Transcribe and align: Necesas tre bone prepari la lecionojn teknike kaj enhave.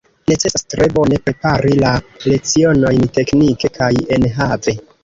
Necesas 0.29 0.63
tre 0.73 0.87
bone 0.95 1.19
prepari 1.27 1.75
la 1.83 1.93
lecionojn 2.27 3.07
teknike 3.21 3.75
kaj 3.79 3.97
enhave. 4.19 4.81